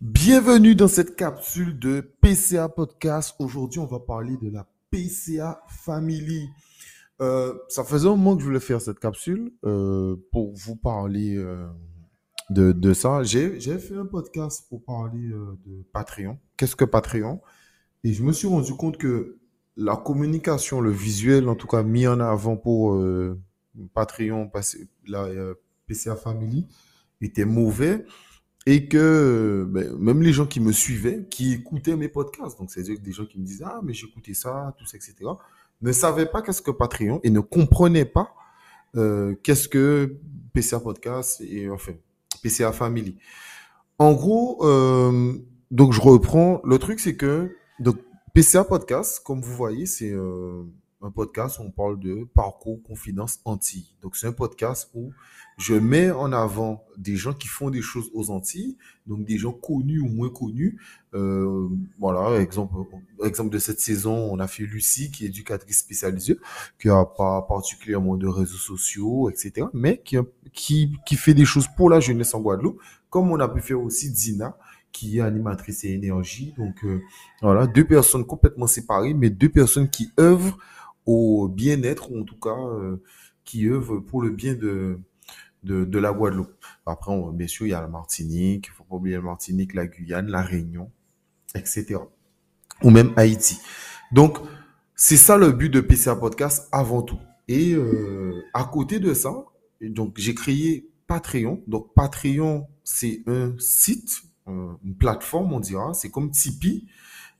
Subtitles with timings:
[0.00, 3.34] Bienvenue dans cette capsule de PCA Podcast.
[3.38, 6.48] Aujourd'hui, on va parler de la PCA Family.
[7.22, 11.36] Euh, ça faisait un moment que je voulais faire cette capsule euh, pour vous parler
[11.36, 11.68] euh,
[12.50, 13.22] de, de ça.
[13.22, 16.38] J'ai fait un podcast pour parler de Patreon.
[16.56, 17.40] Qu'est-ce que Patreon?
[18.02, 19.38] Et je me suis rendu compte que
[19.76, 23.00] la communication, le visuel, en tout cas mis en avant pour
[23.94, 24.50] Patreon,
[25.06, 25.28] la
[25.86, 26.66] PCA Family,
[27.20, 28.04] était mauvais
[28.66, 32.70] et que euh, ben, même les gens qui me suivaient, qui écoutaient mes podcasts, donc
[32.70, 35.14] c'est-à-dire des gens qui me disaient, ah, mais j'écoutais ça, tout ça, etc.,
[35.82, 38.34] ne savaient pas qu'est-ce que Patreon et ne comprenaient pas
[38.96, 40.16] euh, qu'est-ce que
[40.52, 41.92] PCA Podcast et enfin
[42.42, 43.16] PCA Family.
[43.98, 45.34] En gros, euh,
[45.70, 46.60] donc je reprends.
[46.64, 47.96] Le truc, c'est que donc
[48.34, 50.62] PCA Podcast, comme vous voyez, c'est euh,
[51.04, 53.94] un podcast où on parle de parcours confidence Antilles.
[54.02, 55.12] Donc c'est un podcast où
[55.58, 59.52] je mets en avant des gens qui font des choses aux Antilles, donc des gens
[59.52, 60.80] connus ou moins connus.
[61.12, 61.68] Euh,
[61.98, 62.74] voilà, exemple,
[63.22, 66.38] exemple de cette saison, on a fait Lucie, qui est éducatrice spécialisée,
[66.80, 70.16] qui a pas particulièrement de réseaux sociaux, etc., mais qui,
[70.52, 73.80] qui, qui fait des choses pour la jeunesse en Guadeloupe, comme on a pu faire
[73.80, 74.56] aussi Dina,
[74.90, 76.54] qui est animatrice et énergie.
[76.56, 77.00] Donc euh,
[77.42, 80.58] voilà, deux personnes complètement séparées, mais deux personnes qui œuvrent
[81.06, 83.02] au bien-être, ou en tout cas euh,
[83.44, 84.98] qui œuvrent pour le bien de,
[85.64, 86.54] de, de la Guadeloupe.
[86.86, 89.74] Après, on- bien sûr, il y a la Martinique, il faut pas oublier la Martinique,
[89.74, 90.90] la Guyane, la Réunion,
[91.54, 92.00] etc.
[92.82, 93.58] Ou même Haïti.
[94.12, 94.38] Donc,
[94.94, 97.18] c'est ça le but de PCA Podcast avant tout.
[97.48, 99.32] Et euh, à côté de ça,
[99.80, 101.62] donc j'ai créé Patreon.
[101.66, 105.94] Donc Patreon, c'est un site, euh, une plateforme, on dira.
[105.94, 106.86] C'est comme Tipeee,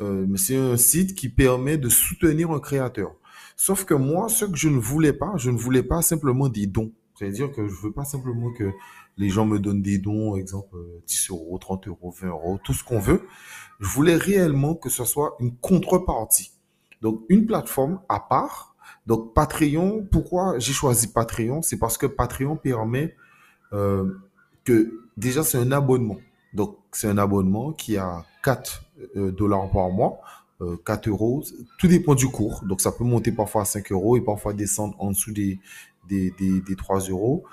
[0.00, 3.14] euh, mais c'est un site qui permet de soutenir un créateur.
[3.62, 6.66] Sauf que moi, ce que je ne voulais pas, je ne voulais pas simplement des
[6.66, 6.92] dons.
[7.14, 8.72] C'est-à-dire que je veux pas simplement que
[9.18, 12.72] les gens me donnent des dons, exemple euh, 10 euros, 30 euros, 20 euros, tout
[12.72, 13.28] ce qu'on veut.
[13.78, 16.52] Je voulais réellement que ce soit une contrepartie.
[17.02, 18.74] Donc, une plateforme à part.
[19.06, 21.60] Donc, Patreon, pourquoi j'ai choisi Patreon?
[21.60, 23.14] C'est parce que Patreon permet
[23.74, 24.10] euh,
[24.64, 26.16] que déjà c'est un abonnement.
[26.52, 28.84] Donc c'est un abonnement qui a 4
[29.16, 30.20] euh, dollars par mois,
[30.84, 31.44] 4 euros.
[31.78, 32.64] Tout dépend du cours.
[32.64, 35.58] Donc ça peut monter parfois à 5 euros et parfois descendre en dessous des,
[36.08, 37.44] des, des, des 3 euros.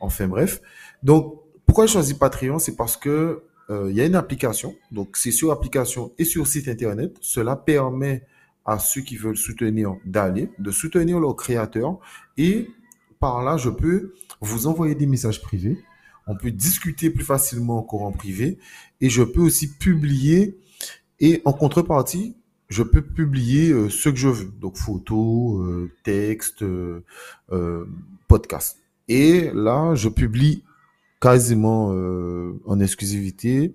[0.00, 0.60] Enfin bref.
[1.02, 2.58] Donc pourquoi j'ai choisi Patreon?
[2.58, 4.74] C'est parce que euh, il y a une application.
[4.90, 7.16] Donc c'est sur application et sur site internet.
[7.20, 8.22] Cela permet
[8.66, 11.98] à ceux qui veulent soutenir d'aller, de soutenir leurs créateurs
[12.38, 12.70] et
[13.24, 15.78] par là, je peux vous envoyer des messages privés.
[16.26, 18.58] On peut discuter plus facilement encore en privé.
[19.00, 20.58] Et je peux aussi publier.
[21.20, 22.36] Et en contrepartie,
[22.68, 24.50] je peux publier euh, ce que je veux.
[24.60, 27.04] Donc photos, euh, textes, euh,
[27.52, 27.84] euh,
[28.28, 28.78] podcasts.
[29.08, 30.64] Et là, je publie
[31.20, 33.74] quasiment euh, en exclusivité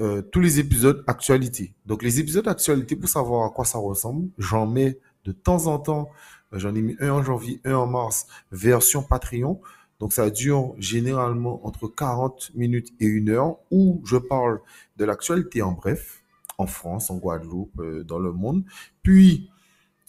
[0.00, 1.72] euh, tous les épisodes actualité.
[1.86, 5.78] Donc les épisodes actualité, pour savoir à quoi ça ressemble, j'en mets de temps en
[5.78, 6.10] temps.
[6.52, 9.60] J'en ai mis un en janvier, un en mars, version Patreon.
[9.98, 14.60] Donc ça dure généralement entre 40 minutes et une heure où je parle
[14.96, 16.22] de l'actualité en bref,
[16.58, 18.64] en France, en Guadeloupe, euh, dans le monde.
[19.02, 19.50] Puis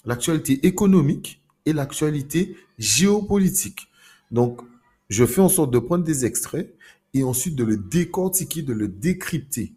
[0.06, 3.88] l'actualité économique et l'actualité géopolitique.
[4.32, 4.62] Donc,
[5.10, 6.74] je fais en sorte de prendre des extraits
[7.14, 9.74] et ensuite de le décortiquer, de le décrypter.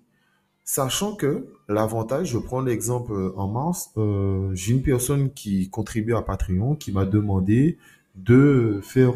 [0.64, 6.14] Sachant que l'avantage, je prends l'exemple euh, en mars, euh, j'ai une personne qui contribue
[6.14, 7.78] à Patreon qui m'a demandé
[8.14, 9.14] de faire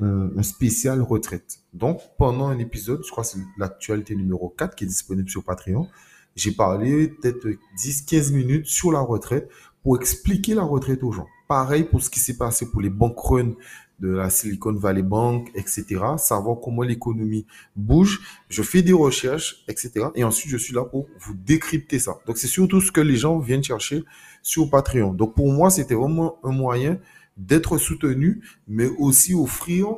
[0.00, 1.60] un, un spécial retraite.
[1.72, 5.44] Donc, pendant un épisode, je crois que c'est l'actualité numéro 4 qui est disponible sur
[5.44, 5.88] Patreon,
[6.36, 7.46] j'ai parlé peut-être
[7.78, 9.48] 10-15 minutes sur la retraite
[9.82, 11.26] pour expliquer la retraite aux gens.
[11.48, 13.54] Pareil pour ce qui s'est passé pour les bank runs
[13.98, 15.84] de la Silicon Valley Bank, etc.
[16.16, 17.46] Savoir comment l'économie
[17.76, 18.20] bouge.
[18.48, 20.06] Je fais des recherches, etc.
[20.14, 22.16] Et ensuite, je suis là pour vous décrypter ça.
[22.26, 24.02] Donc, c'est surtout ce que les gens viennent chercher
[24.42, 25.12] sur Patreon.
[25.12, 26.98] Donc, pour moi, c'était vraiment un moyen
[27.36, 29.88] d'être soutenu, mais aussi offrir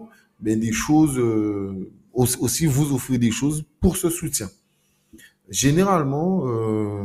[0.41, 4.49] ben, des choses, euh, aussi vous offrir des choses pour ce soutien.
[5.49, 7.05] Généralement, euh,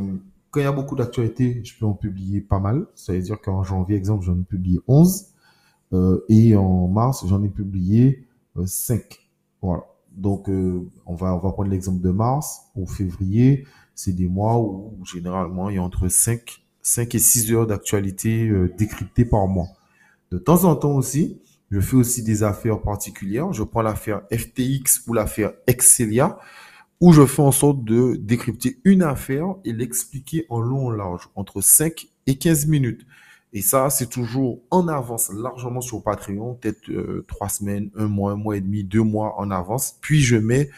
[0.50, 2.86] quand il y a beaucoup d'actualités, je peux en publier pas mal.
[2.94, 5.26] Ça veut dire qu'en janvier, exemple, j'en ai publié 11.
[5.92, 8.26] euh, et en mars, j'en ai publié
[8.56, 9.02] euh, 5.
[9.62, 9.84] Voilà.
[10.12, 13.66] Donc, euh, on va, on va prendre l'exemple de mars ou février.
[13.94, 18.48] C'est des mois où, généralement, il y a entre 5, 5 et 6 heures d'actualité
[18.48, 19.68] euh, décryptées par mois.
[20.30, 21.40] De temps en temps aussi,
[21.70, 23.52] je fais aussi des affaires particulières.
[23.52, 26.38] Je prends l'affaire FTX ou l'affaire Excelia
[27.00, 31.28] où je fais en sorte de décrypter une affaire et l'expliquer en long, en large,
[31.36, 33.06] entre 5 et 15 minutes.
[33.52, 38.32] Et ça, c'est toujours en avance, largement sur Patreon, peut-être euh, trois semaines, un mois,
[38.32, 39.96] un mois et demi, deux mois en avance.
[40.00, 40.70] Puis je mets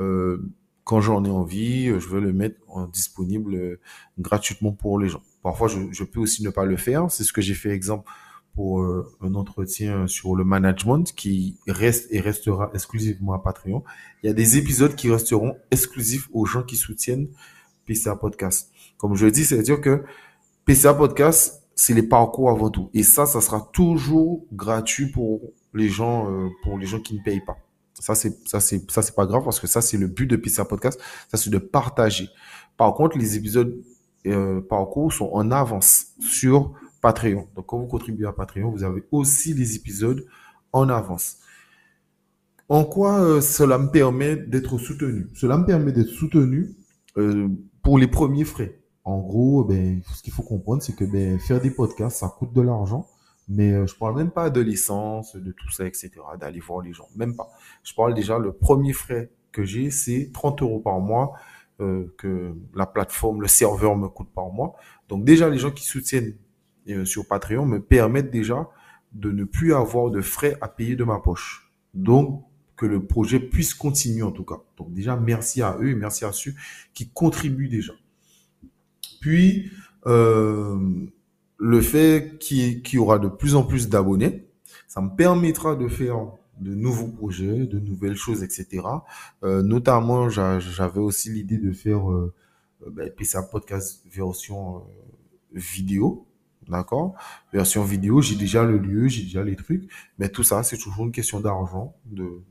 [0.00, 0.38] euh,
[0.84, 2.56] quand j'en ai envie, je veux le mettre
[2.92, 3.78] disponible
[4.18, 5.22] gratuitement pour les gens.
[5.42, 7.10] Parfois, je, peux aussi ne pas le faire.
[7.10, 8.10] C'est ce que j'ai fait, exemple,
[8.54, 8.84] pour
[9.20, 13.82] un entretien sur le management qui reste et restera exclusivement à Patreon.
[14.22, 17.28] Il y a des épisodes qui resteront exclusifs aux gens qui soutiennent
[17.86, 18.70] PCA Podcast.
[18.96, 20.04] Comme je dis, c'est-à-dire que
[20.64, 22.90] PCA Podcast, c'est les parcours avant tout.
[22.94, 25.40] Et ça, ça sera toujours gratuit pour
[25.74, 27.56] les gens, euh, pour les gens qui ne payent pas.
[27.94, 30.36] Ça, c'est, ça, c'est, ça, c'est pas grave parce que ça, c'est le but de
[30.36, 31.00] PCA Podcast.
[31.30, 32.28] Ça, c'est de partager.
[32.76, 33.76] Par contre, les épisodes
[34.26, 36.72] euh, parcours sont en avance sur
[37.04, 37.46] Patreon.
[37.54, 40.24] Donc, quand vous contribuez à Patreon, vous avez aussi les épisodes
[40.72, 41.36] en avance.
[42.70, 45.28] En quoi euh, cela me permet d'être soutenu?
[45.34, 46.74] Cela me permet d'être soutenu
[47.18, 47.48] euh,
[47.82, 48.80] pour les premiers frais.
[49.04, 52.54] En gros, ben, ce qu'il faut comprendre, c'est que ben, faire des podcasts, ça coûte
[52.54, 53.06] de l'argent.
[53.48, 56.10] Mais euh, je parle même pas de licence, de tout ça, etc.,
[56.40, 57.08] d'aller voir les gens.
[57.16, 57.50] Même pas.
[57.82, 61.34] Je parle déjà, le premier frais que j'ai, c'est 30 euros par mois
[61.82, 64.74] euh, que la plateforme, le serveur me coûte par mois.
[65.10, 66.34] Donc déjà, les gens qui soutiennent
[66.88, 68.68] euh, sur Patreon me permettent déjà
[69.12, 71.72] de ne plus avoir de frais à payer de ma poche.
[71.94, 72.44] Donc,
[72.76, 74.60] que le projet puisse continuer en tout cas.
[74.76, 76.54] Donc déjà, merci à eux et merci à ceux
[76.92, 77.92] qui contribuent déjà.
[79.20, 79.70] Puis,
[80.06, 80.76] euh,
[81.58, 84.44] le fait qu'il y aura de plus en plus d'abonnés,
[84.88, 88.82] ça me permettra de faire de nouveaux projets, de nouvelles choses, etc.
[89.42, 92.32] Euh, notamment, j'avais aussi l'idée de faire euh,
[92.90, 94.80] ben, PCA Podcast version euh,
[95.52, 96.26] vidéo.
[96.68, 97.14] D'accord?
[97.52, 99.88] Version vidéo, j'ai déjà le lieu, j'ai déjà les trucs.
[100.18, 102.42] Mais tout ça, c'est toujours une question d'argent, de,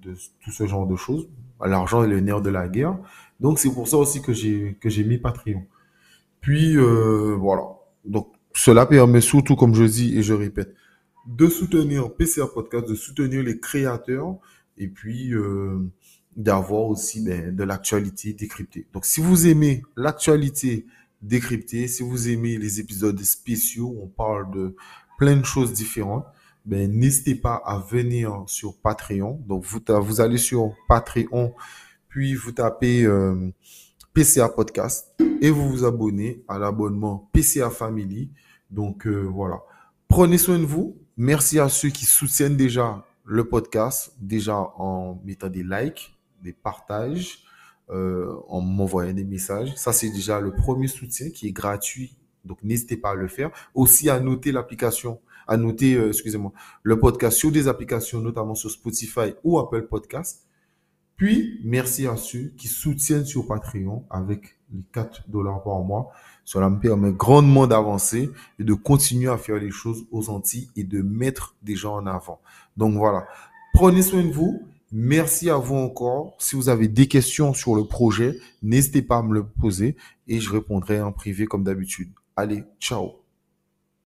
[0.44, 1.28] tout ce genre de choses.
[1.64, 2.98] L'argent est le nerf de la guerre.
[3.40, 5.66] Donc, c'est pour ça aussi que j'ai mis Patreon.
[6.42, 7.64] Puis, euh, voilà.
[8.06, 10.76] Donc, cela permet surtout, comme je dis et je répète,
[11.26, 14.36] de soutenir PCA Podcast, de soutenir les créateurs
[14.78, 15.80] et puis euh,
[16.36, 18.88] d'avoir aussi ben, de l'actualité décryptée.
[18.94, 20.86] Donc, si vous aimez l'actualité
[21.24, 24.76] décryptée, si vous aimez les épisodes spéciaux, on parle de
[25.18, 26.26] plein de choses différentes,
[26.66, 29.42] ben, n'hésitez pas à venir sur Patreon.
[29.48, 31.54] Donc, vous, vous allez sur Patreon,
[32.08, 33.52] puis vous tapez euh,
[34.14, 38.30] PCA Podcast et vous vous abonnez à l'abonnement PCA Family.
[38.70, 39.62] Donc, euh, voilà.
[40.08, 40.98] Prenez soin de vous.
[41.18, 47.43] Merci à ceux qui soutiennent déjà le podcast, déjà en mettant des likes, des partages,
[47.90, 49.76] euh, en m'envoyant des messages.
[49.76, 52.18] Ça, c'est déjà le premier soutien qui est gratuit.
[52.46, 53.52] Donc, n'hésitez pas à le faire.
[53.74, 56.52] Aussi, à noter l'application, à noter, euh, excusez-moi,
[56.82, 60.46] le podcast sur des applications, notamment sur Spotify ou Apple Podcast.
[61.16, 66.12] Puis, merci à ceux qui soutiennent sur Patreon avec les 4 dollars par mois.
[66.46, 70.84] Cela me permet grandement d'avancer et de continuer à faire les choses aux Antilles et
[70.84, 72.42] de mettre des gens en avant.
[72.76, 73.28] Donc voilà.
[73.74, 74.62] Prenez soin de vous.
[74.96, 76.36] Merci à vous encore.
[76.38, 79.98] Si vous avez des questions sur le projet, n'hésitez pas à me le poser
[80.28, 82.12] et je répondrai en privé comme d'habitude.
[82.36, 83.23] Allez, ciao